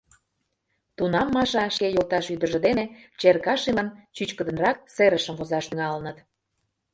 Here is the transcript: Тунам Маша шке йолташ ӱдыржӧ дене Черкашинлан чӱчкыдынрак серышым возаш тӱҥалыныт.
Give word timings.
Тунам 0.97 1.27
Маша 1.35 1.63
шке 1.75 1.87
йолташ 1.91 2.25
ӱдыржӧ 2.33 2.59
дене 2.67 2.83
Черкашинлан 3.19 3.89
чӱчкыдынрак 4.15 4.77
серышым 4.95 5.35
возаш 5.39 5.65
тӱҥалыныт. 5.69 6.17